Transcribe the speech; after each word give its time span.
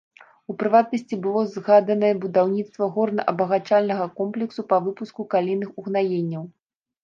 У 0.51 0.53
прыватнасці, 0.61 1.19
было 1.25 1.43
згаданае 1.57 2.09
будаўніцтва 2.23 2.89
горна-абагачальнага 2.97 4.11
комплексу 4.23 4.61
па 4.75 4.83
выпуску 4.89 5.21
калійных 5.37 5.69
угнаенняў. 5.83 6.43